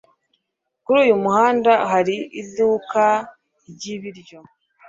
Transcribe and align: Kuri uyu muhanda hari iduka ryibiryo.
Kuri 0.83 0.97
uyu 1.05 1.15
muhanda 1.23 1.71
hari 1.91 2.15
iduka 2.41 3.03
ryibiryo. 3.71 4.39